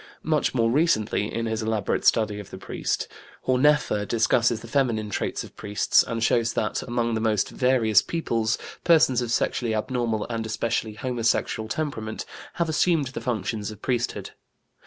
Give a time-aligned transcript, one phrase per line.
[0.23, 3.07] Much more recently, in his elaborate study of the priest,
[3.45, 8.57] Horneffer discusses the feminine traits of priests and shows that, among the most various peoples,
[8.83, 12.25] persons of sexually abnormal and especially homosexual temperament
[12.55, 14.31] have assumed the functions of priesthood.